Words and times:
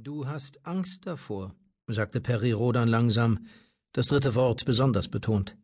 Du 0.00 0.28
hast 0.28 0.64
Angst 0.64 1.08
davor, 1.08 1.56
sagte 1.88 2.20
Peri 2.20 2.52
Rodan 2.52 2.86
langsam, 2.86 3.46
das 3.92 4.06
dritte 4.06 4.36
Wort 4.36 4.64
besonders 4.64 5.08
betont. 5.08 5.56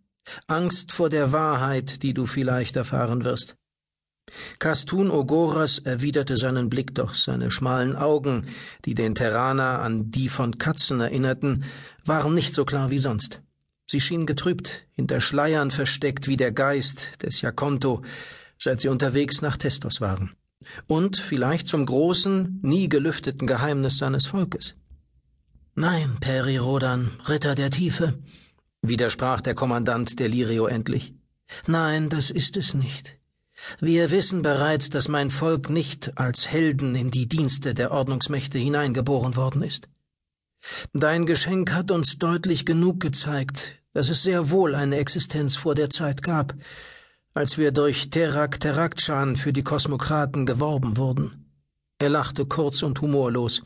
Angst 0.48 0.90
vor 0.90 1.08
der 1.08 1.30
Wahrheit, 1.30 2.02
die 2.02 2.14
du 2.14 2.26
vielleicht 2.26 2.74
erfahren 2.74 3.22
wirst. 3.22 3.54
Kastun 4.58 5.12
Ogoras 5.12 5.78
erwiderte 5.78 6.36
seinen 6.36 6.68
Blick, 6.68 6.96
doch 6.96 7.14
seine 7.14 7.52
schmalen 7.52 7.94
Augen, 7.94 8.48
die 8.84 8.94
den 8.94 9.14
Terraner 9.14 9.80
an 9.82 10.10
die 10.10 10.28
von 10.28 10.58
Katzen 10.58 10.98
erinnerten, 10.98 11.62
waren 12.04 12.34
nicht 12.34 12.56
so 12.56 12.64
klar 12.64 12.90
wie 12.90 12.98
sonst. 12.98 13.40
Sie 13.88 14.00
schienen 14.00 14.26
getrübt, 14.26 14.84
hinter 14.90 15.20
Schleiern 15.20 15.70
versteckt 15.70 16.26
wie 16.26 16.36
der 16.36 16.50
Geist 16.50 17.22
des 17.22 17.40
Jakonto, 17.40 18.02
seit 18.58 18.80
sie 18.80 18.88
unterwegs 18.88 19.42
nach 19.42 19.56
Testos 19.56 20.00
waren. 20.00 20.34
Und 20.86 21.16
vielleicht 21.16 21.68
zum 21.68 21.86
großen, 21.86 22.60
nie 22.62 22.88
gelüfteten 22.88 23.46
Geheimnis 23.46 23.98
seines 23.98 24.26
Volkes. 24.26 24.74
Nein, 25.74 26.18
Peri 26.20 26.56
Rodan, 26.56 27.10
Ritter 27.28 27.54
der 27.54 27.70
Tiefe, 27.70 28.18
widersprach 28.82 29.40
der 29.40 29.54
Kommandant 29.54 30.18
der 30.20 30.28
Lirio 30.28 30.66
endlich. 30.66 31.14
Nein, 31.66 32.08
das 32.08 32.30
ist 32.30 32.56
es 32.56 32.74
nicht. 32.74 33.18
Wir 33.80 34.10
wissen 34.10 34.42
bereits, 34.42 34.90
dass 34.90 35.08
mein 35.08 35.30
Volk 35.30 35.70
nicht 35.70 36.18
als 36.18 36.48
Helden 36.48 36.94
in 36.94 37.10
die 37.10 37.26
Dienste 37.28 37.74
der 37.74 37.92
Ordnungsmächte 37.92 38.58
hineingeboren 38.58 39.36
worden 39.36 39.62
ist. 39.62 39.88
Dein 40.92 41.26
Geschenk 41.26 41.72
hat 41.72 41.90
uns 41.90 42.18
deutlich 42.18 42.64
genug 42.64 43.00
gezeigt, 43.00 43.76
dass 43.92 44.08
es 44.08 44.22
sehr 44.22 44.50
wohl 44.50 44.74
eine 44.74 44.96
Existenz 44.96 45.56
vor 45.56 45.74
der 45.74 45.90
Zeit 45.90 46.22
gab, 46.22 46.54
als 47.34 47.58
wir 47.58 47.72
durch 47.72 48.10
Terak 48.10 48.60
Teraktschan 48.60 49.34
für 49.34 49.52
die 49.52 49.64
Kosmokraten 49.64 50.46
geworben 50.46 50.96
wurden. 50.96 51.46
Er 51.98 52.08
lachte 52.08 52.46
kurz 52.46 52.84
und 52.84 53.00
humorlos, 53.00 53.62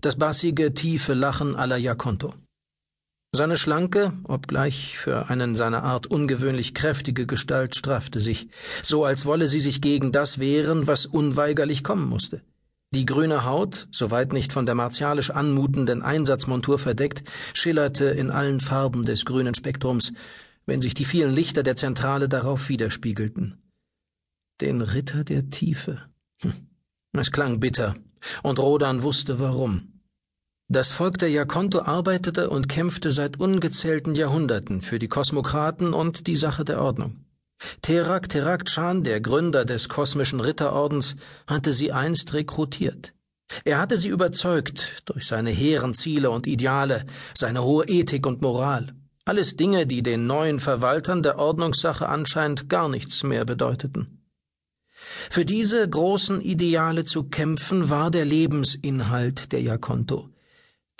das 0.00 0.16
bassige, 0.16 0.72
tiefe 0.72 1.12
Lachen 1.12 1.54
aller 1.54 1.76
Jakonto. 1.76 2.34
Seine 3.32 3.56
schlanke, 3.56 4.12
obgleich 4.24 4.98
für 4.98 5.28
einen 5.28 5.54
seiner 5.54 5.84
Art 5.84 6.06
ungewöhnlich 6.06 6.74
kräftige 6.74 7.26
Gestalt 7.26 7.76
straffte 7.76 8.20
sich, 8.20 8.48
so 8.82 9.04
als 9.04 9.26
wolle 9.26 9.48
sie 9.48 9.60
sich 9.60 9.82
gegen 9.82 10.12
das 10.12 10.38
wehren, 10.38 10.86
was 10.86 11.04
unweigerlich 11.04 11.84
kommen 11.84 12.08
musste. 12.08 12.40
Die 12.92 13.06
grüne 13.06 13.44
Haut, 13.44 13.86
soweit 13.92 14.32
nicht 14.32 14.52
von 14.52 14.66
der 14.66 14.74
martialisch 14.74 15.30
anmutenden 15.30 16.02
Einsatzmontur 16.02 16.78
verdeckt, 16.78 17.22
schillerte 17.54 18.06
in 18.06 18.32
allen 18.32 18.58
Farben 18.58 19.04
des 19.04 19.24
grünen 19.24 19.54
Spektrums, 19.54 20.12
wenn 20.70 20.80
sich 20.80 20.94
die 20.94 21.04
vielen 21.04 21.34
Lichter 21.34 21.64
der 21.64 21.74
Zentrale 21.74 22.28
darauf 22.28 22.68
widerspiegelten. 22.68 23.60
Den 24.60 24.82
Ritter 24.82 25.24
der 25.24 25.50
Tiefe. 25.50 26.00
Hm. 26.42 26.52
Es 27.12 27.32
klang 27.32 27.58
bitter, 27.58 27.96
und 28.44 28.60
Rodan 28.60 29.02
wusste 29.02 29.40
warum. 29.40 30.00
Das 30.68 30.92
Volk 30.92 31.18
der 31.18 31.28
Jakonto 31.28 31.82
arbeitete 31.82 32.48
und 32.50 32.68
kämpfte 32.68 33.10
seit 33.10 33.40
ungezählten 33.40 34.14
Jahrhunderten 34.14 34.80
für 34.80 35.00
die 35.00 35.08
Kosmokraten 35.08 35.92
und 35.92 36.28
die 36.28 36.36
Sache 36.36 36.64
der 36.64 36.80
Ordnung. 36.80 37.24
Terak 37.82 38.28
Terakchan, 38.28 39.02
der 39.02 39.20
Gründer 39.20 39.64
des 39.64 39.88
kosmischen 39.88 40.38
Ritterordens, 40.38 41.16
hatte 41.48 41.72
sie 41.72 41.90
einst 41.90 42.32
rekrutiert. 42.32 43.12
Er 43.64 43.80
hatte 43.80 43.96
sie 43.96 44.10
überzeugt 44.10 45.02
durch 45.06 45.26
seine 45.26 45.50
hehren 45.50 45.94
Ziele 45.94 46.30
und 46.30 46.46
Ideale, 46.46 47.06
seine 47.34 47.64
hohe 47.64 47.88
Ethik 47.88 48.24
und 48.24 48.40
Moral. 48.40 48.94
Alles 49.24 49.56
Dinge, 49.56 49.86
die 49.86 50.02
den 50.02 50.26
neuen 50.26 50.60
Verwaltern 50.60 51.22
der 51.22 51.38
Ordnungssache 51.38 52.08
anscheinend 52.08 52.68
gar 52.68 52.88
nichts 52.88 53.22
mehr 53.22 53.44
bedeuteten. 53.44 54.24
Für 55.30 55.44
diese 55.44 55.88
großen 55.88 56.40
Ideale 56.40 57.04
zu 57.04 57.24
kämpfen 57.24 57.90
war 57.90 58.10
der 58.10 58.24
Lebensinhalt 58.24 59.52
der 59.52 59.62
Jakonto 59.62 60.30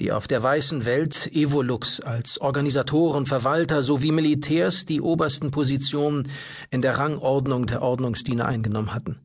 die 0.00 0.12
auf 0.12 0.26
der 0.26 0.42
weißen 0.42 0.86
Welt 0.86 1.30
Evolux 1.32 2.00
als 2.00 2.41
Organisatoren, 2.41 3.26
Verwalter 3.26 3.82
sowie 3.82 4.12
Militärs 4.12 4.86
die 4.86 5.02
obersten 5.02 5.50
Positionen 5.50 6.30
in 6.70 6.81
der 6.81 6.98
Rangordnung 6.98 7.66
der 7.66 7.82
Ordnungsdiener 7.82 8.47
eingenommen 8.47 8.94
hatten, 8.94 9.20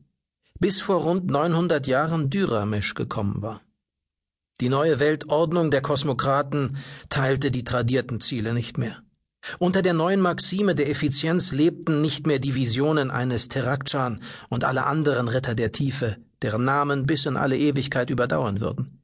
bis 0.60 0.82
vor 0.82 1.02
rund 1.02 1.30
900 1.30 1.86
Jahren 1.86 2.28
Dyramesh 2.28 2.94
gekommen 2.94 3.40
war. 3.40 3.62
Die 4.60 4.70
neue 4.70 5.00
Weltordnung 5.00 5.70
der 5.70 5.82
Kosmokraten 5.82 6.78
teilte 7.10 7.50
die 7.50 7.64
tradierten 7.64 8.20
Ziele 8.20 8.54
nicht 8.54 8.78
mehr. 8.78 9.02
Unter 9.58 9.82
der 9.82 9.92
neuen 9.92 10.20
Maxime 10.20 10.74
der 10.74 10.88
Effizienz 10.88 11.52
lebten 11.52 12.00
nicht 12.00 12.26
mehr 12.26 12.38
die 12.38 12.54
Visionen 12.54 13.10
eines 13.10 13.48
Terakchan 13.48 14.22
und 14.48 14.64
alle 14.64 14.86
anderen 14.86 15.28
Ritter 15.28 15.54
der 15.54 15.72
Tiefe, 15.72 16.16
deren 16.42 16.64
Namen 16.64 17.06
bis 17.06 17.26
in 17.26 17.36
alle 17.36 17.58
Ewigkeit 17.58 18.10
überdauern 18.10 18.60
würden. 18.60 19.02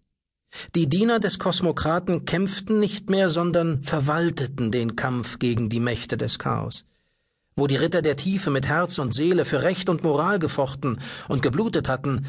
Die 0.75 0.89
Diener 0.89 1.21
des 1.21 1.39
Kosmokraten 1.39 2.25
kämpften 2.25 2.79
nicht 2.81 3.09
mehr, 3.09 3.29
sondern 3.29 3.83
verwalteten 3.83 4.71
den 4.71 4.97
Kampf 4.97 5.39
gegen 5.39 5.69
die 5.69 5.81
Mächte 5.81 6.17
des 6.17 6.39
Chaos. 6.39 6.85
Wo 7.55 7.67
die 7.67 7.77
Ritter 7.77 8.03
der 8.03 8.17
Tiefe 8.17 8.51
mit 8.51 8.67
Herz 8.67 8.99
und 8.99 9.15
Seele 9.15 9.45
für 9.45 9.63
Recht 9.63 9.89
und 9.89 10.03
Moral 10.03 10.39
gefochten 10.39 11.01
und 11.29 11.43
geblutet 11.43 11.89
hatten, 11.89 12.27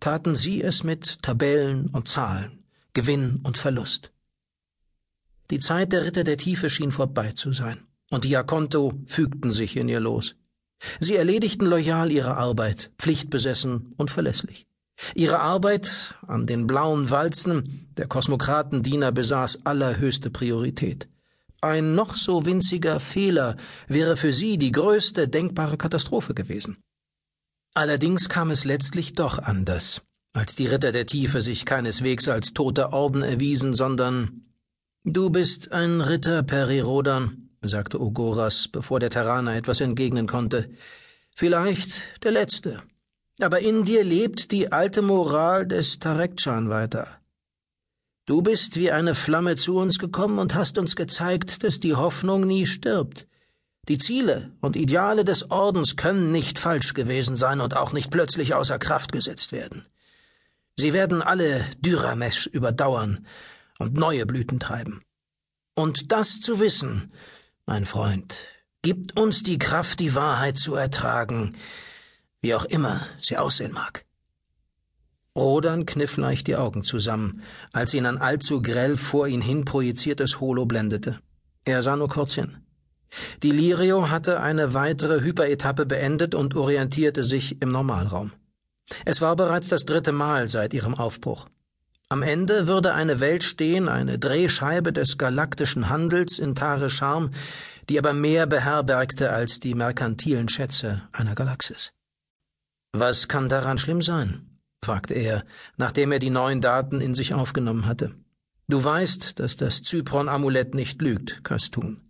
taten 0.00 0.36
sie 0.36 0.62
es 0.62 0.84
mit 0.84 1.22
Tabellen 1.22 1.88
und 1.88 2.08
Zahlen, 2.08 2.62
Gewinn 2.96 3.40
und 3.42 3.58
Verlust. 3.58 4.10
Die 5.50 5.58
Zeit 5.58 5.92
der 5.92 6.06
Ritter 6.06 6.24
der 6.24 6.38
Tiefe 6.38 6.70
schien 6.70 6.90
vorbei 6.90 7.32
zu 7.32 7.52
sein, 7.52 7.86
und 8.10 8.24
die 8.24 8.34
Akonto 8.34 8.94
fügten 9.04 9.52
sich 9.52 9.76
in 9.76 9.90
ihr 9.90 10.00
los. 10.00 10.34
Sie 10.98 11.14
erledigten 11.14 11.66
loyal 11.66 12.10
ihre 12.10 12.38
Arbeit, 12.38 12.90
pflichtbesessen 12.96 13.92
und 13.98 14.10
verlässlich. 14.10 14.66
Ihre 15.14 15.40
Arbeit 15.40 16.14
an 16.26 16.46
den 16.46 16.66
blauen 16.66 17.10
Walzen 17.10 17.90
der 17.98 18.08
Kosmokratendiener 18.08 19.12
besaß 19.12 19.66
allerhöchste 19.66 20.30
Priorität. 20.30 21.06
Ein 21.60 21.94
noch 21.94 22.16
so 22.16 22.46
winziger 22.46 22.98
Fehler 22.98 23.58
wäre 23.88 24.16
für 24.16 24.32
sie 24.32 24.56
die 24.56 24.72
größte 24.72 25.28
denkbare 25.28 25.76
Katastrophe 25.76 26.32
gewesen. 26.32 26.78
Allerdings 27.74 28.30
kam 28.30 28.50
es 28.50 28.64
letztlich 28.64 29.12
doch 29.12 29.38
anders, 29.38 30.00
als 30.36 30.54
die 30.54 30.66
Ritter 30.66 30.92
der 30.92 31.06
Tiefe 31.06 31.40
sich 31.40 31.64
keineswegs 31.64 32.28
als 32.28 32.52
toter 32.52 32.92
Orden 32.92 33.22
erwiesen, 33.22 33.72
sondern 33.72 34.42
Du 35.02 35.30
bist 35.30 35.72
ein 35.72 36.00
Ritter, 36.00 36.42
Perirodan, 36.42 37.48
sagte 37.62 38.00
Ogoras, 38.00 38.68
bevor 38.68 39.00
der 39.00 39.08
Terraner 39.08 39.54
etwas 39.54 39.80
entgegnen 39.80 40.26
konnte. 40.26 40.68
Vielleicht 41.34 42.02
der 42.24 42.32
letzte. 42.32 42.82
Aber 43.40 43.60
in 43.60 43.84
dir 43.84 44.02
lebt 44.02 44.50
die 44.50 44.72
alte 44.72 45.02
Moral 45.02 45.66
des 45.66 46.00
Tarekchan 46.00 46.68
weiter. 46.68 47.06
Du 48.26 48.42
bist 48.42 48.76
wie 48.76 48.90
eine 48.90 49.14
Flamme 49.14 49.56
zu 49.56 49.76
uns 49.76 49.98
gekommen 49.98 50.38
und 50.38 50.54
hast 50.54 50.76
uns 50.76 50.96
gezeigt, 50.96 51.62
dass 51.62 51.78
die 51.78 51.94
Hoffnung 51.94 52.46
nie 52.46 52.66
stirbt. 52.66 53.28
Die 53.88 53.98
Ziele 53.98 54.50
und 54.60 54.74
Ideale 54.74 55.24
des 55.24 55.50
Ordens 55.50 55.96
können 55.96 56.32
nicht 56.32 56.58
falsch 56.58 56.94
gewesen 56.94 57.36
sein 57.36 57.60
und 57.60 57.76
auch 57.76 57.92
nicht 57.92 58.10
plötzlich 58.10 58.54
außer 58.54 58.78
Kraft 58.80 59.12
gesetzt 59.12 59.52
werden. 59.52 59.86
Sie 60.78 60.92
werden 60.92 61.22
alle 61.22 61.64
Dyramesh 61.80 62.46
überdauern 62.46 63.26
und 63.78 63.94
neue 63.94 64.26
Blüten 64.26 64.60
treiben. 64.60 65.00
Und 65.74 66.12
das 66.12 66.40
zu 66.40 66.60
wissen, 66.60 67.12
mein 67.64 67.86
Freund, 67.86 68.36
gibt 68.82 69.18
uns 69.18 69.42
die 69.42 69.58
Kraft, 69.58 70.00
die 70.00 70.14
Wahrheit 70.14 70.58
zu 70.58 70.74
ertragen, 70.74 71.56
wie 72.40 72.54
auch 72.54 72.64
immer 72.66 73.06
sie 73.20 73.38
aussehen 73.38 73.72
mag. 73.72 74.04
Rodan 75.34 75.84
kniff 75.84 76.16
leicht 76.16 76.46
die 76.46 76.56
Augen 76.56 76.82
zusammen, 76.82 77.42
als 77.72 77.92
ihn 77.92 78.06
ein 78.06 78.18
allzu 78.18 78.62
grell 78.62 78.96
vor 78.96 79.28
ihn 79.28 79.42
hin 79.42 79.64
projiziertes 79.64 80.40
Holo 80.40 80.66
blendete. 80.66 81.20
Er 81.64 81.82
sah 81.82 81.96
nur 81.96 82.08
kurz 82.08 82.34
hin. 82.34 82.58
Die 83.42 83.50
Lirio 83.50 84.08
hatte 84.10 84.40
eine 84.40 84.72
weitere 84.72 85.20
Hyperetappe 85.22 85.84
beendet 85.84 86.34
und 86.34 86.54
orientierte 86.54 87.24
sich 87.24 87.60
im 87.60 87.70
Normalraum. 87.70 88.32
Es 89.04 89.20
war 89.20 89.36
bereits 89.36 89.68
das 89.68 89.84
dritte 89.84 90.12
Mal 90.12 90.48
seit 90.48 90.74
ihrem 90.74 90.94
Aufbruch. 90.94 91.46
Am 92.08 92.22
Ende 92.22 92.68
würde 92.68 92.94
eine 92.94 93.18
Welt 93.18 93.42
stehen, 93.42 93.88
eine 93.88 94.18
Drehscheibe 94.18 94.92
des 94.92 95.18
galaktischen 95.18 95.88
Handels 95.88 96.38
in 96.38 96.54
Tare 96.54 96.88
Charm, 96.88 97.32
die 97.88 97.98
aber 97.98 98.12
mehr 98.12 98.46
beherbergte 98.46 99.32
als 99.32 99.58
die 99.58 99.74
merkantilen 99.74 100.48
Schätze 100.48 101.02
einer 101.12 101.34
Galaxis. 101.34 101.92
Was 102.92 103.26
kann 103.26 103.48
daran 103.48 103.78
schlimm 103.78 104.02
sein? 104.02 104.58
fragte 104.84 105.14
er, 105.14 105.44
nachdem 105.76 106.12
er 106.12 106.20
die 106.20 106.30
neuen 106.30 106.60
Daten 106.60 107.00
in 107.00 107.14
sich 107.14 107.34
aufgenommen 107.34 107.86
hatte. 107.86 108.14
Du 108.68 108.82
weißt, 108.82 109.40
dass 109.40 109.56
das 109.56 109.82
Zypron-Amulett 109.82 110.74
nicht 110.74 111.02
lügt, 111.02 111.42
Kastun. 111.42 112.00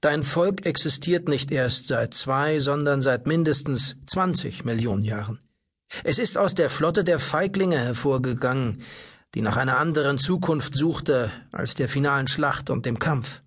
Dein 0.00 0.22
Volk 0.22 0.66
existiert 0.66 1.28
nicht 1.28 1.50
erst 1.50 1.86
seit 1.86 2.14
zwei, 2.14 2.60
sondern 2.60 3.02
seit 3.02 3.26
mindestens 3.26 3.96
zwanzig 4.06 4.64
Millionen 4.64 5.04
Jahren. 5.04 5.40
Es 6.04 6.18
ist 6.18 6.36
aus 6.36 6.54
der 6.54 6.70
Flotte 6.70 7.04
der 7.04 7.18
Feiglinge 7.18 7.78
hervorgegangen, 7.78 8.82
die 9.34 9.42
nach 9.42 9.56
einer 9.56 9.78
anderen 9.78 10.18
Zukunft 10.18 10.76
suchte 10.76 11.30
als 11.52 11.74
der 11.74 11.88
finalen 11.88 12.28
Schlacht 12.28 12.70
und 12.70 12.86
dem 12.86 12.98
Kampf. 12.98 13.42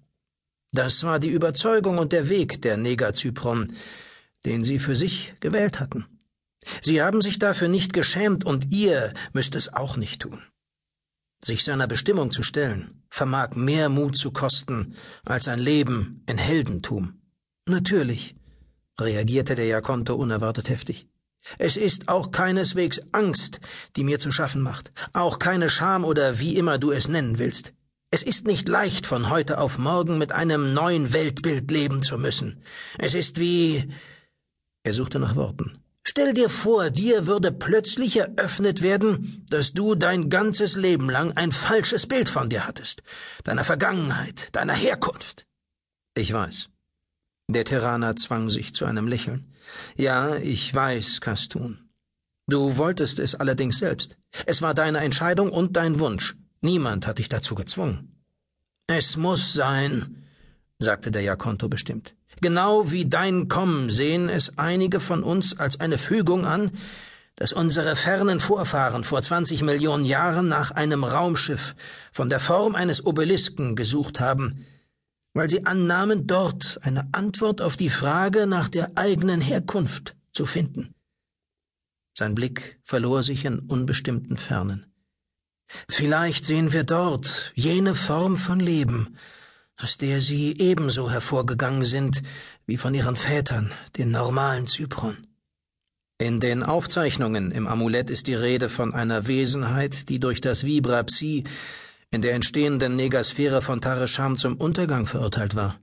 Das 0.72 1.04
war 1.04 1.20
die 1.20 1.30
Überzeugung 1.30 1.98
und 1.98 2.14
der 2.14 2.30
Weg 2.30 2.62
der 2.62 2.78
Negerzypron, 2.78 3.74
den 4.46 4.64
sie 4.64 4.80
für 4.80 4.96
sich 4.96 5.34
gewählt 5.40 5.80
hatten. 5.80 6.06
Sie 6.82 7.02
haben 7.02 7.22
sich 7.22 7.40
dafür 7.40 7.70
nicht 7.70 7.94
geschämt, 7.94 8.46
und 8.46 8.74
ihr 8.74 9.14
müsst 9.34 9.56
es 9.56 9.74
auch 9.74 9.98
nicht 9.98 10.22
tun. 10.22 10.42
sich 11.42 11.64
seiner 11.64 11.88
Bestimmung 11.88 12.32
zu 12.32 12.44
stellen, 12.44 13.04
vermag 13.10 13.56
mehr 13.56 13.90
Mut 13.90 14.18
zu 14.18 14.32
kosten 14.32 14.96
als 15.26 15.48
ein 15.48 15.60
Leben 15.60 16.24
in 16.28 16.38
Heldentum. 16.38 17.22
Natürlich, 17.66 18.36
reagierte 19.00 19.56
der 19.56 19.66
Jakonto 19.66 20.16
unerwartet 20.16 20.70
heftig. 20.70 21.08
Es 21.58 21.78
ist 21.78 22.08
auch 22.08 22.32
keineswegs 22.32 23.02
Angst, 23.12 23.60
die 23.96 24.04
mir 24.04 24.20
zu 24.20 24.32
schaffen 24.32 24.62
macht, 24.62 24.92
auch 25.14 25.40
keine 25.40 25.70
Scham 25.70 26.06
oder 26.06 26.40
wie 26.40 26.56
immer 26.56 26.78
du 26.78 26.92
es 26.92 27.08
nennen 27.08 27.40
willst. 27.40 27.74
Es 28.12 28.24
ist 28.24 28.48
nicht 28.48 28.68
leicht, 28.68 29.06
von 29.06 29.30
heute 29.30 29.60
auf 29.60 29.78
morgen 29.78 30.18
mit 30.18 30.32
einem 30.32 30.74
neuen 30.74 31.14
Weltbild 31.14 31.70
leben 31.70 32.02
zu 32.02 32.18
müssen. 32.18 32.64
Es 32.98 33.14
ist 33.14 33.40
wie. 33.40 33.94
Er 34.84 34.94
suchte 34.94 35.20
nach 35.20 35.36
Worten. 35.36 35.84
Stell 36.04 36.34
dir 36.34 36.50
vor, 36.50 36.90
dir 36.90 37.28
würde 37.28 37.52
plötzlich 37.52 38.18
eröffnet 38.18 38.82
werden, 38.82 39.46
dass 39.50 39.74
du 39.74 39.94
dein 39.94 40.30
ganzes 40.30 40.76
Leben 40.76 41.08
lang 41.10 41.34
ein 41.34 41.52
falsches 41.52 42.08
Bild 42.08 42.30
von 42.30 42.50
dir 42.50 42.66
hattest, 42.66 43.04
deiner 43.44 43.64
Vergangenheit, 43.64 44.56
deiner 44.56 44.74
Herkunft. 44.74 45.46
Ich 46.16 46.34
weiß. 46.34 46.70
Der 47.50 47.66
Terraner 47.66 48.16
zwang 48.16 48.48
sich 48.50 48.76
zu 48.76 48.86
einem 48.86 49.08
Lächeln. 49.08 49.52
Ja, 49.98 50.36
ich 50.36 50.72
weiß, 50.72 51.20
Kastun. 51.20 51.80
Du 52.48 52.78
wolltest 52.78 53.18
es 53.18 53.34
allerdings 53.34 53.80
selbst. 53.80 54.18
Es 54.46 54.62
war 54.62 54.76
deine 54.76 55.00
Entscheidung 55.00 55.50
und 55.50 55.76
dein 55.76 56.00
Wunsch. 56.00 56.36
Niemand 56.62 57.08
hat 57.08 57.18
dich 57.18 57.28
dazu 57.28 57.56
gezwungen. 57.56 58.22
Es 58.86 59.18
muss 59.18 59.54
sein, 59.54 60.24
sagte 60.78 61.10
der 61.10 61.24
Jakonto 61.24 61.70
bestimmt. 61.70 62.14
Genau 62.40 62.92
wie 62.92 63.10
dein 63.10 63.48
Kommen 63.48 63.90
sehen 63.90 64.30
es 64.30 64.60
einige 64.60 65.00
von 65.00 65.24
uns 65.24 65.58
als 65.58 65.80
eine 65.80 65.98
Fügung 65.98 66.46
an, 66.46 66.70
dass 67.36 67.52
unsere 67.52 67.96
fernen 67.96 68.40
Vorfahren 68.40 69.04
vor 69.04 69.24
20 69.24 69.64
Millionen 69.64 70.06
Jahren 70.06 70.50
nach 70.50 70.70
einem 70.70 71.04
Raumschiff 71.04 71.76
von 72.12 72.30
der 72.30 72.40
Form 72.40 72.76
eines 72.76 73.04
Obelisken 73.04 73.76
gesucht 73.76 74.20
haben, 74.20 74.68
weil 75.34 75.50
sie 75.50 75.66
annahmen, 75.66 76.28
dort 76.28 76.80
eine 76.84 77.08
Antwort 77.12 77.62
auf 77.62 77.78
die 77.78 77.90
Frage 77.90 78.48
nach 78.48 78.70
der 78.70 78.92
eigenen 78.96 79.42
Herkunft 79.42 80.16
zu 80.32 80.46
finden. 80.46 80.94
Sein 82.18 82.36
Blick 82.36 82.80
verlor 82.84 83.24
sich 83.24 83.46
in 83.46 83.60
unbestimmten 83.60 84.38
Fernen. 84.38 84.86
Vielleicht 85.88 86.46
sehen 86.46 86.74
wir 86.74 86.84
dort 86.84 87.52
jene 87.56 87.96
Form 87.96 88.38
von 88.38 88.60
Leben, 88.60 89.18
aus 89.78 89.98
der 89.98 90.20
sie 90.20 90.58
ebenso 90.58 91.10
hervorgegangen 91.10 91.86
sind 91.86 92.22
wie 92.66 92.78
von 92.78 92.94
ihren 92.94 93.16
Vätern, 93.16 93.72
den 93.98 94.12
normalen 94.12 94.68
Zypron. 94.68 95.28
In 96.18 96.42
den 96.42 96.64
Aufzeichnungen 96.64 97.52
im 97.52 97.66
Amulett 97.66 98.10
ist 98.10 98.28
die 98.28 98.34
Rede 98.34 98.68
von 98.68 98.94
einer 98.94 99.28
Wesenheit, 99.28 100.10
die 100.10 100.20
durch 100.20 100.42
das 100.42 100.66
Vibra 100.66 101.04
Psi 101.04 101.46
in 102.12 102.22
der 102.22 102.34
entstehenden 102.34 102.96
Negasphäre 102.96 103.62
von 103.62 103.82
Taresham 103.82 104.38
zum 104.38 104.58
Untergang 104.58 105.06
verurteilt 105.08 105.56
war. 105.56 105.80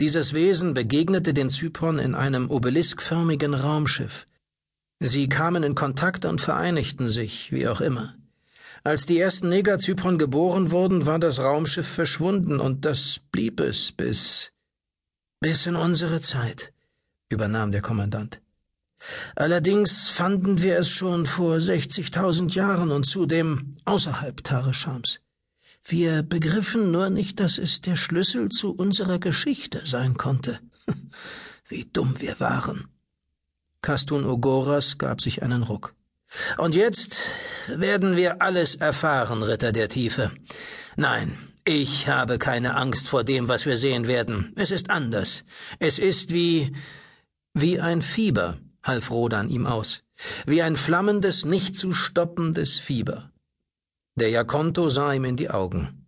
Dieses 0.00 0.32
Wesen 0.32 0.74
begegnete 0.74 1.34
den 1.34 1.50
Zypern 1.50 1.98
in 1.98 2.14
einem 2.14 2.50
obeliskförmigen 2.50 3.54
Raumschiff. 3.54 4.26
Sie 5.00 5.28
kamen 5.28 5.62
in 5.62 5.74
Kontakt 5.74 6.24
und 6.24 6.40
vereinigten 6.40 7.08
sich, 7.08 7.52
wie 7.52 7.68
auch 7.68 7.80
immer. 7.80 8.12
Als 8.84 9.06
die 9.06 9.18
ersten 9.18 9.48
Negerzypern 9.48 10.18
geboren 10.18 10.70
wurden, 10.70 11.06
war 11.06 11.18
das 11.18 11.40
Raumschiff 11.40 11.88
verschwunden, 11.88 12.60
und 12.60 12.84
das 12.84 13.20
blieb 13.30 13.60
es 13.60 13.92
bis 13.92 14.50
bis 15.44 15.66
in 15.66 15.76
unsere 15.76 16.22
Zeit, 16.22 16.72
übernahm 17.28 17.70
der 17.70 17.82
Kommandant. 17.82 18.40
Allerdings 19.36 20.08
fanden 20.08 20.62
wir 20.62 20.78
es 20.78 20.88
schon 20.88 21.26
vor 21.26 21.56
60.000 21.56 22.54
Jahren 22.54 22.90
und 22.90 23.04
zudem 23.04 23.76
außerhalb 23.84 24.42
Tareshams. 24.42 25.20
Wir 25.86 26.22
begriffen 26.22 26.90
nur 26.90 27.10
nicht, 27.10 27.40
dass 27.40 27.58
es 27.58 27.82
der 27.82 27.96
Schlüssel 27.96 28.48
zu 28.48 28.74
unserer 28.74 29.18
Geschichte 29.18 29.82
sein 29.84 30.16
konnte. 30.16 30.58
Wie 31.68 31.84
dumm 31.84 32.14
wir 32.20 32.40
waren. 32.40 32.88
Kastun 33.82 34.24
Ogoras 34.24 34.96
gab 34.96 35.20
sich 35.20 35.42
einen 35.42 35.62
Ruck. 35.62 35.94
Und 36.56 36.74
jetzt 36.74 37.18
werden 37.68 38.16
wir 38.16 38.40
alles 38.40 38.74
erfahren, 38.74 39.42
Ritter 39.42 39.72
der 39.72 39.88
Tiefe. 39.90 40.32
Nein, 40.96 41.36
ich 41.64 42.08
habe 42.08 42.38
keine 42.38 42.76
Angst 42.76 43.08
vor 43.08 43.22
dem, 43.22 43.48
was 43.48 43.66
wir 43.66 43.76
sehen 43.76 44.06
werden. 44.06 44.52
Es 44.56 44.70
ist 44.70 44.90
anders. 44.90 45.44
Es 45.78 45.98
ist 45.98 46.32
wie 46.32 46.74
wie 47.52 47.78
ein 47.78 48.02
Fieber, 48.02 48.58
half 48.82 49.10
Rodan 49.10 49.48
ihm 49.48 49.66
aus, 49.66 50.02
wie 50.44 50.62
ein 50.62 50.76
flammendes, 50.76 51.44
nicht 51.44 51.78
zu 51.78 51.92
stoppendes 51.92 52.78
Fieber. 52.78 53.30
Der 54.16 54.30
Jakonto 54.30 54.88
sah 54.88 55.12
ihm 55.12 55.24
in 55.24 55.36
die 55.36 55.50
Augen. 55.50 56.06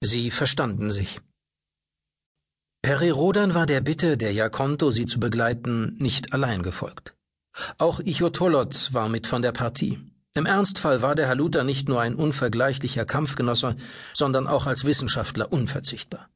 Sie 0.00 0.30
verstanden 0.30 0.90
sich. 0.90 1.20
Peri 2.80 3.10
Rodan 3.10 3.54
war 3.54 3.66
der 3.66 3.82
Bitte 3.82 4.16
der 4.16 4.32
Jakonto, 4.32 4.90
sie 4.90 5.04
zu 5.04 5.20
begleiten, 5.20 5.94
nicht 5.98 6.32
allein 6.32 6.62
gefolgt. 6.62 7.14
Auch 7.76 8.00
Ichotolot 8.00 8.94
war 8.94 9.10
mit 9.10 9.26
von 9.26 9.42
der 9.42 9.52
Partie. 9.52 10.00
Im 10.34 10.46
Ernstfall 10.46 11.02
war 11.02 11.14
der 11.14 11.28
Haluta 11.28 11.62
nicht 11.62 11.90
nur 11.90 12.00
ein 12.00 12.14
unvergleichlicher 12.14 13.04
Kampfgenosse, 13.04 13.76
sondern 14.14 14.46
auch 14.46 14.66
als 14.66 14.84
Wissenschaftler 14.86 15.52
unverzichtbar. 15.52 16.30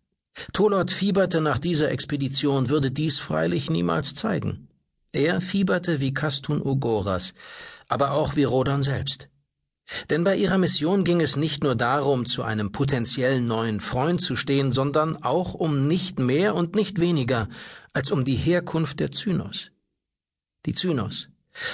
Tolot 0.53 0.91
fieberte 0.91 1.41
nach 1.41 1.59
dieser 1.59 1.91
Expedition, 1.91 2.69
würde 2.69 2.91
dies 2.91 3.19
freilich 3.19 3.71
niemals 3.71 4.15
zeigen. 4.15 4.69
Er 5.13 5.41
fieberte 5.41 5.99
wie 5.99 6.13
Kastun 6.13 6.61
Ogoras, 6.61 7.33
aber 7.89 8.11
auch 8.11 8.37
wie 8.37 8.45
Rodan 8.45 8.83
selbst. 8.83 9.31
Denn 10.11 10.25
bei 10.25 10.37
ihrer 10.37 10.59
Mission 10.59 11.05
ging 11.05 11.21
es 11.21 11.37
nicht 11.37 11.63
nur 11.63 11.77
darum, 11.77 12.27
zu 12.27 12.43
einem 12.43 12.73
potenziellen 12.73 13.47
neuen 13.47 13.81
Freund 13.81 14.21
zu 14.21 14.35
stehen, 14.35 14.73
sondern 14.73 15.23
auch 15.23 15.55
um 15.55 15.87
nicht 15.87 16.19
mehr 16.19 16.55
und 16.55 16.75
nicht 16.75 17.01
weniger 17.01 17.49
als 17.93 18.11
um 18.11 18.25
die 18.25 18.35
Herkunft 18.35 19.01
der 19.01 19.13
Zynos 19.13 19.71
die 20.67 20.75
Zynos, 20.75 21.29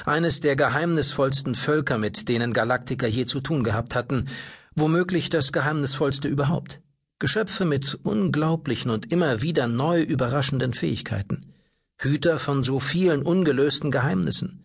eines 0.05 0.41
der 0.41 0.55
geheimnisvollsten 0.55 1.55
Völker, 1.55 1.99
mit 1.99 2.29
denen 2.29 2.53
Galaktiker 2.53 3.09
je 3.09 3.27
zu 3.27 3.41
tun 3.41 3.65
gehabt 3.65 3.95
hatten, 3.95 4.29
womöglich 4.77 5.31
das 5.31 5.53
geheimnisvollste 5.53 6.29
überhaupt. 6.29 6.81
Geschöpfe 7.19 7.65
mit 7.65 7.99
unglaublichen 8.03 8.91
und 8.91 9.13
immer 9.13 9.43
wieder 9.43 9.67
neu 9.67 10.03
überraschenden 10.03 10.75
Fähigkeiten, 10.75 11.47
Hüter 11.97 12.39
von 12.39 12.63
so 12.63 12.81
vielen 12.81 13.23
ungelösten 13.23 13.91
Geheimnissen, 13.91 14.62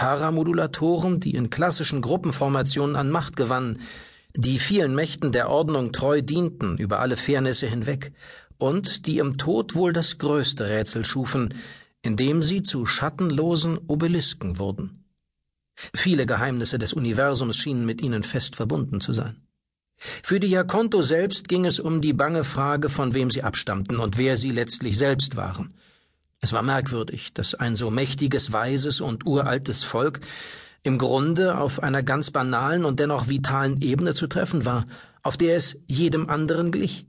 Paramodulatoren, 0.00 1.20
die 1.20 1.34
in 1.34 1.50
klassischen 1.50 2.00
Gruppenformationen 2.00 2.96
an 2.96 3.10
Macht 3.10 3.36
gewannen, 3.36 3.80
die 4.34 4.58
vielen 4.58 4.94
Mächten 4.94 5.30
der 5.30 5.50
Ordnung 5.50 5.92
treu 5.92 6.22
dienten 6.22 6.78
über 6.78 7.00
alle 7.00 7.18
Fairnisse 7.18 7.66
hinweg 7.66 8.14
und 8.56 9.06
die 9.06 9.18
im 9.18 9.36
Tod 9.36 9.74
wohl 9.74 9.92
das 9.92 10.16
größte 10.16 10.64
Rätsel 10.70 11.04
schufen, 11.04 11.52
indem 12.00 12.40
sie 12.40 12.62
zu 12.62 12.86
schattenlosen 12.86 13.76
Obelisken 13.76 14.58
wurden. 14.58 15.04
Viele 15.94 16.24
Geheimnisse 16.24 16.78
des 16.78 16.94
Universums 16.94 17.58
schienen 17.58 17.84
mit 17.84 18.00
ihnen 18.00 18.22
fest 18.22 18.56
verbunden 18.56 19.02
zu 19.02 19.12
sein. 19.12 19.36
Für 19.98 20.40
die 20.40 20.48
Jakonto 20.48 21.02
selbst 21.02 21.46
ging 21.46 21.66
es 21.66 21.78
um 21.78 22.00
die 22.00 22.14
bange 22.14 22.44
Frage, 22.44 22.88
von 22.88 23.12
wem 23.12 23.30
sie 23.30 23.42
abstammten 23.42 23.98
und 23.98 24.16
wer 24.16 24.38
sie 24.38 24.52
letztlich 24.52 24.96
selbst 24.96 25.36
waren. 25.36 25.74
Es 26.40 26.52
war 26.52 26.62
merkwürdig, 26.62 27.34
dass 27.34 27.54
ein 27.54 27.76
so 27.76 27.90
mächtiges, 27.90 28.52
weises 28.52 29.00
und 29.00 29.26
uraltes 29.26 29.84
Volk 29.84 30.20
im 30.82 30.96
Grunde 30.96 31.58
auf 31.58 31.82
einer 31.82 32.02
ganz 32.02 32.30
banalen 32.30 32.86
und 32.86 32.98
dennoch 32.98 33.28
vitalen 33.28 33.82
Ebene 33.82 34.14
zu 34.14 34.26
treffen 34.26 34.64
war, 34.64 34.86
auf 35.22 35.36
der 35.36 35.56
es 35.56 35.78
jedem 35.86 36.30
anderen 36.30 36.72
glich, 36.72 37.06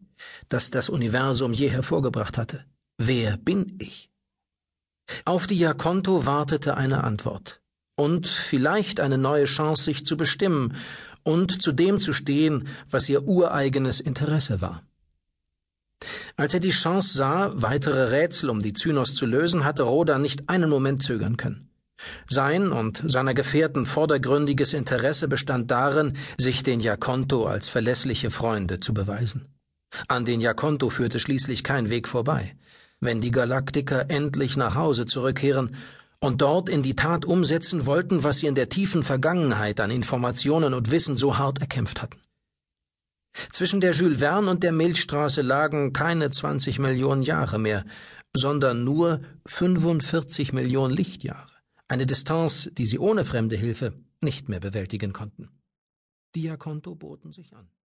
das 0.49 0.69
das 0.69 0.89
Universum 0.89 1.53
je 1.53 1.69
hervorgebracht 1.69 2.37
hatte. 2.37 2.65
Wer 2.97 3.37
bin 3.37 3.77
ich? 3.79 4.09
Auf 5.23 5.47
die 5.47 5.57
Jakonto 5.57 6.25
wartete 6.25 6.75
eine 6.75 7.03
Antwort 7.03 7.61
und 7.95 8.27
vielleicht 8.27 8.99
eine 8.99 9.17
neue 9.17 9.45
Chance, 9.45 9.83
sich 9.83 10.05
zu 10.05 10.17
bestimmen 10.17 10.75
und 11.23 11.61
zu 11.61 11.71
dem 11.71 11.99
zu 11.99 12.13
stehen, 12.13 12.67
was 12.89 13.07
ihr 13.07 13.23
ureigenes 13.23 13.99
Interesse 13.99 14.61
war. 14.61 14.83
Als 16.35 16.53
er 16.53 16.59
die 16.59 16.69
Chance 16.69 17.17
sah, 17.17 17.51
weitere 17.55 18.09
Rätsel 18.15 18.49
um 18.49 18.61
die 18.61 18.73
Zynos 18.73 19.15
zu 19.15 19.25
lösen, 19.25 19.63
hatte 19.63 19.83
Roda 19.83 20.17
nicht 20.19 20.49
einen 20.49 20.69
Moment 20.69 21.03
zögern 21.03 21.37
können. 21.37 21.69
Sein 22.27 22.71
und 22.71 23.03
seiner 23.05 23.33
Gefährten 23.33 23.85
vordergründiges 23.85 24.73
Interesse 24.73 25.27
bestand 25.27 25.69
darin, 25.69 26.17
sich 26.37 26.63
den 26.63 26.79
Jakonto 26.79 27.45
als 27.45 27.69
verlässliche 27.69 28.31
Freunde 28.31 28.79
zu 28.79 28.93
beweisen. 28.93 29.45
An 30.07 30.25
den 30.25 30.41
Jakonto 30.41 30.89
führte 30.89 31.19
schließlich 31.19 31.63
kein 31.63 31.89
Weg 31.89 32.07
vorbei 32.07 32.55
wenn 33.01 33.19
die 33.19 33.31
Galaktiker 33.31 34.09
endlich 34.09 34.55
nach 34.55 34.75
Hause 34.75 35.05
zurückkehren 35.05 35.75
und 36.19 36.41
dort 36.41 36.69
in 36.69 36.83
die 36.83 36.95
Tat 36.95 37.25
umsetzen 37.25 37.87
wollten, 37.87 38.23
was 38.23 38.39
sie 38.39 38.47
in 38.47 38.55
der 38.55 38.69
tiefen 38.69 39.01
Vergangenheit 39.01 39.79
an 39.79 39.89
Informationen 39.89 40.75
und 40.75 40.91
Wissen 40.91 41.17
so 41.17 41.39
hart 41.39 41.59
erkämpft 41.59 42.01
hatten. 42.01 42.19
Zwischen 43.51 43.81
der 43.81 43.91
Jules 43.91 44.19
Verne 44.19 44.49
und 44.49 44.63
der 44.63 44.71
Milchstraße 44.71 45.41
lagen 45.41 45.93
keine 45.93 46.29
20 46.29 46.79
Millionen 46.79 47.23
Jahre 47.23 47.59
mehr, 47.59 47.85
sondern 48.33 48.83
nur 48.83 49.21
45 49.45 50.53
Millionen 50.53 50.93
Lichtjahre, 50.93 51.53
eine 51.87 52.05
Distanz, 52.05 52.69
die 52.73 52.85
sie 52.85 52.99
ohne 52.99 53.25
fremde 53.25 53.55
Hilfe 53.55 53.93
nicht 54.21 54.49
mehr 54.49 54.59
bewältigen 54.59 55.13
konnten. 55.13 55.49
Diakonto 56.35 56.95
boten 56.95 57.33
sich 57.33 57.53
an. 57.55 57.69